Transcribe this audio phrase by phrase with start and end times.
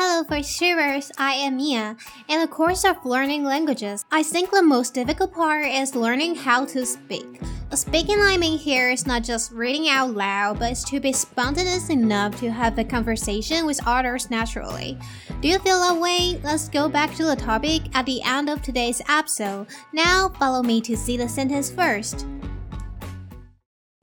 [0.00, 1.10] Hello, for VoiceTubers.
[1.18, 1.96] I am Mia.
[2.28, 6.66] In the course of learning languages, I think the most difficult part is learning how
[6.66, 7.40] to speak.
[7.70, 11.12] The speaking I mean here is not just reading out loud, but it's to be
[11.12, 14.96] spontaneous enough to have a conversation with others naturally.
[15.40, 16.40] Do you feel that way?
[16.44, 19.66] Let's go back to the topic at the end of today's episode.
[19.92, 22.24] Now, follow me to see the sentence first.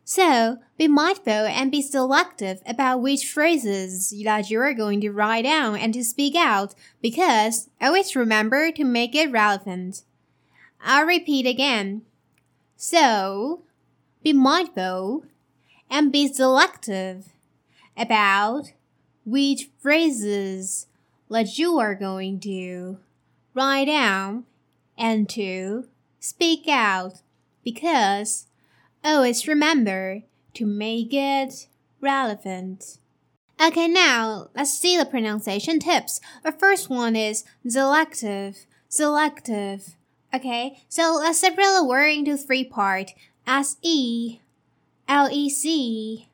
[0.08, 5.45] So, be mindful and be selective about which phrases that you are going to write
[5.45, 10.04] down and to speak out, because always remember to make it relevant.
[10.80, 12.04] I'll repeat again.
[12.78, 13.64] So,
[14.22, 15.25] be mindful
[15.89, 17.30] and be selective
[17.97, 18.73] about
[19.25, 20.86] which phrases
[21.31, 23.00] that you are going to
[23.56, 24.44] write down
[24.95, 25.88] and to
[26.19, 27.22] speak out,
[27.64, 28.45] because
[29.06, 30.23] Always remember
[30.56, 31.67] to make it
[32.02, 32.98] relevant.
[33.62, 36.20] Okay, now let's see the pronunciation tips.
[36.44, 38.66] The first one is selective.
[38.89, 39.95] Selective.
[40.34, 43.14] Okay, so let's separate the word into three parts.
[43.45, 44.39] S E,
[45.08, 46.28] L E C,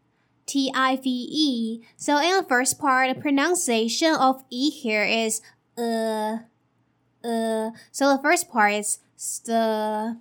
[0.46, 1.82] T I V E.
[1.98, 5.42] So in the first part, the pronunciation of E here is
[5.78, 6.38] uh,
[7.22, 7.72] uh.
[7.92, 10.18] So the first part is st,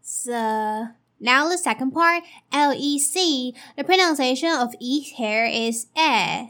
[0.00, 0.88] st.
[1.22, 6.48] Now the second part, L-E-C, the pronunciation of E here is E.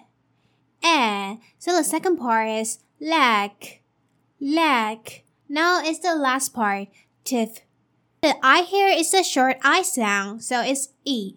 [0.82, 1.36] eh.
[1.58, 3.82] So the second part is leg,
[4.40, 5.24] leg.
[5.46, 6.88] Now it's the last part,
[7.22, 7.60] tiff.
[8.22, 11.34] The I here is the short I sound, so it's E,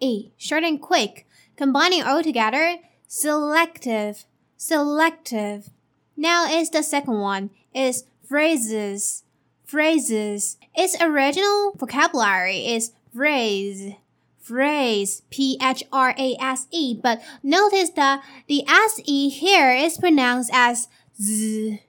[0.00, 1.26] E, short and quick.
[1.54, 4.24] Combining all together, selective,
[4.56, 5.68] selective.
[6.16, 9.24] Now it's the second one, is phrases,
[9.68, 10.56] phrases.
[10.74, 13.92] Its original vocabulary is phrase,
[14.40, 19.98] phrase, P H R A S E, but notice that the S E here is
[19.98, 20.88] pronounced as
[21.20, 21.82] Z,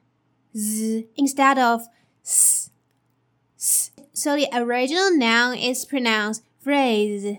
[0.55, 1.87] Z instead of
[2.23, 2.69] S,
[3.57, 3.91] S.
[4.11, 7.37] So the original noun is pronounced phrase,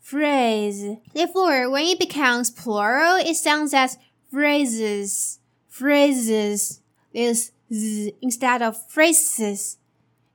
[0.00, 0.96] phrase.
[1.14, 3.98] Therefore, when it becomes plural, it sounds as
[4.30, 6.80] phrases, phrases.
[7.14, 9.78] Is z instead of phrases.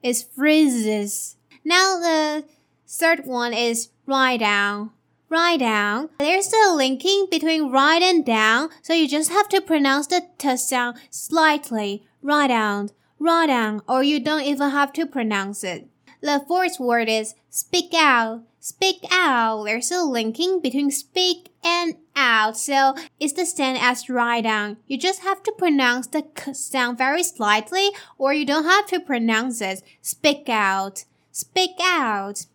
[0.03, 1.37] It's phrases.
[1.63, 2.45] Now the
[2.87, 4.91] third one is write down.
[5.29, 6.09] Write down.
[6.19, 10.57] There's a linking between write and down, so you just have to pronounce the t
[10.57, 12.03] sound slightly.
[12.21, 12.89] Write down.
[13.17, 15.87] Write down, or you don't even have to pronounce it.
[16.19, 18.43] The fourth word is speak out.
[18.63, 19.63] Speak out.
[19.63, 24.77] There's a linking between speak and out, so it's the same as write down.
[24.85, 27.89] You just have to pronounce the k sound very slightly,
[28.19, 29.81] or you don't have to pronounce it.
[30.03, 31.05] Speak out.
[31.31, 32.45] Speak out.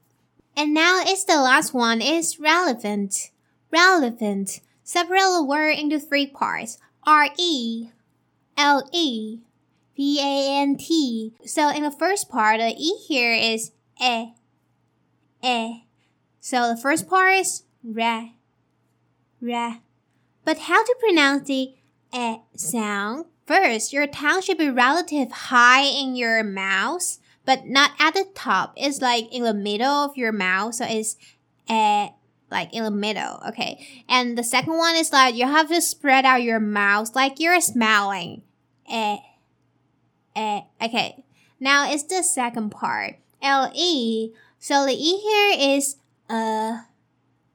[0.57, 3.33] And now it's the last one is relevant.
[3.73, 4.61] Relevant.
[4.85, 6.79] Separate the word into three parts.
[7.05, 7.89] R E
[8.57, 9.41] L E
[9.97, 11.35] V A N T.
[11.45, 14.35] So in the first part, the E here is E.
[15.43, 15.86] E.
[16.47, 18.37] So the first part is re,
[19.41, 19.81] re.
[20.45, 21.75] But how to pronounce the
[22.15, 23.25] e sound?
[23.47, 28.75] First, your tongue should be relative high in your mouth, but not at the top.
[28.77, 31.17] It's like in the middle of your mouth, so it's
[31.69, 32.11] e,
[32.49, 33.43] like in the middle.
[33.49, 34.05] Okay.
[34.09, 37.61] And the second one is like you have to spread out your mouth like you're
[37.61, 38.43] smiling.
[38.89, 39.17] E,
[40.37, 40.61] e.
[40.81, 41.25] Okay.
[41.59, 43.17] Now it's the second part.
[43.43, 44.31] L E.
[44.61, 45.97] So the E here is
[46.30, 46.82] uh,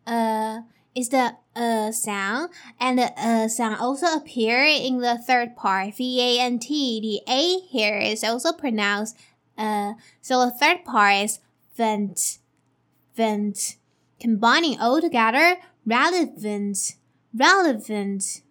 [0.07, 0.61] uh,
[0.95, 7.01] is the uh sound, and the uh sound also appear in the third part, V-A-N-T.
[7.01, 9.17] The A here is also pronounced
[9.59, 11.41] uh, so the third part is
[11.77, 12.39] vent,
[13.15, 13.77] vent.
[14.21, 16.97] Combining all together, relevant,
[17.34, 18.43] relevant.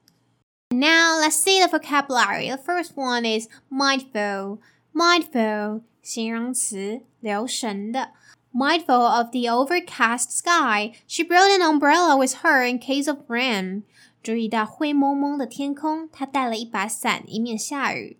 [0.72, 2.50] Now let's see the vocabulary.
[2.50, 4.60] The first one is mindful,
[4.94, 8.12] mindful, 形容词，留神的。
[8.52, 13.84] Mindful of the overcast sky, she brought an umbrella with her in case of rain.
[14.24, 18.18] 注意到灰蒙蒙的天空，她带了一把伞，以免下雨。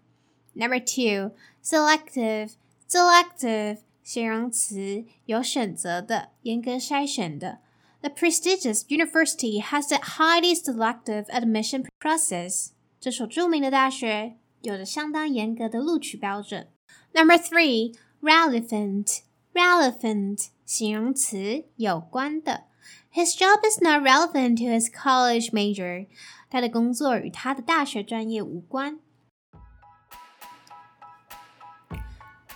[0.54, 1.32] Number two,
[1.64, 2.52] selective,
[2.88, 7.60] selective 形容词，有选择的，严格筛选的。
[8.02, 12.72] The prestigious university has a highly selective admission process.
[13.00, 16.68] 这所着名的大学 有着相当严格的录取标准。
[17.14, 19.22] Number three, relevant,
[19.53, 22.65] Relevant 形容词，有关的。
[23.13, 26.07] His job is not relevant to his college major.
[26.49, 29.01] 他的工作与他的大学专业无关。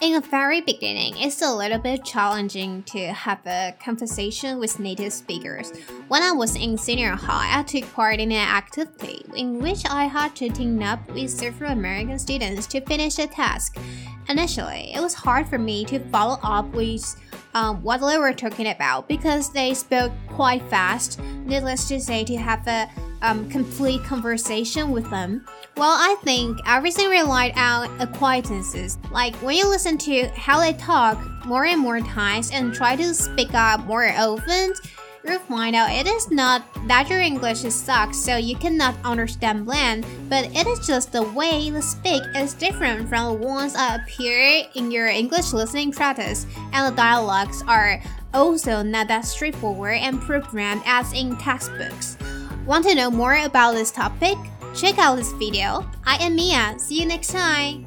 [0.05, 5.15] In the very beginning, it's a little bit challenging to have a conversation with native
[5.15, 5.73] speakers.
[6.09, 10.05] When I was in senior high, I took part in an activity in which I
[10.05, 13.79] had to team up with several American students to finish a task.
[14.29, 17.17] Initially, it was hard for me to follow up with
[17.55, 21.19] um, what they were talking about because they spoke quite fast.
[21.47, 22.91] Needless to say, to have a
[23.25, 25.47] um, complete conversation with them?
[25.77, 28.99] Well, I think everything relied on acquaintances.
[29.11, 33.15] Like when you listen to how they talk more and more times and try to
[33.15, 34.75] speak up more often,
[35.27, 39.65] you'll find out it is not that your English is sucks, so you cannot understand
[39.65, 44.01] blend, but it is just the way they speak is different from the ones that
[44.01, 48.03] appear in your English listening practice, and the dialogues are
[48.35, 52.19] also not that straightforward and programmed as in textbooks.
[52.67, 54.39] Want to know more about this topic?
[54.75, 55.85] Check out this video.
[56.07, 56.79] I am Mia.
[56.79, 57.85] See you next time.